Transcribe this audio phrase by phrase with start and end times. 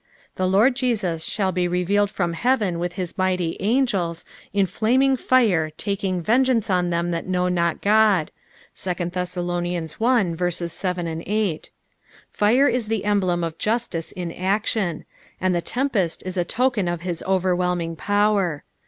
[0.35, 5.69] "The Lord Jesus shall be revealed from heaven with hia mighty angels, in fiaming fire
[5.69, 8.31] taking vengeance on them that know not God."
[8.73, 9.37] 3 Thess.
[9.37, 10.67] i.
[10.67, 11.69] 7, 8.
[12.31, 15.05] Fire is the emblem of justice in action,
[15.39, 18.63] and the tempest is a token of hia overwhelming power.